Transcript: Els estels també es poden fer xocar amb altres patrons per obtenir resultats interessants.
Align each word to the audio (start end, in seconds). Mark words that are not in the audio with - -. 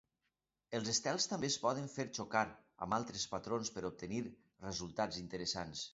Els 0.77 0.87
estels 0.93 1.27
també 1.33 1.49
es 1.53 1.57
poden 1.65 1.91
fer 1.97 2.07
xocar 2.19 2.43
amb 2.87 2.97
altres 2.99 3.27
patrons 3.35 3.71
per 3.77 3.85
obtenir 3.93 4.23
resultats 4.71 5.25
interessants. 5.27 5.89